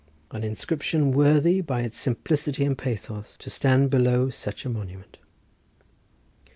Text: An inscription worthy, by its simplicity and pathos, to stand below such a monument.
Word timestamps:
An 0.31 0.43
inscription 0.43 1.11
worthy, 1.11 1.61
by 1.61 1.81
its 1.81 1.95
simplicity 1.95 2.65
and 2.65 2.75
pathos, 2.75 3.37
to 3.37 3.51
stand 3.51 3.91
below 3.91 4.31
such 4.31 4.65
a 4.65 4.69
monument. 4.69 5.19